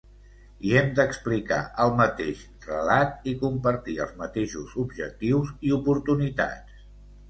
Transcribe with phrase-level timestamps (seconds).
[0.69, 6.87] I hem d’explicar el mateix relat i compartir els mateixos objectius i oportunitats.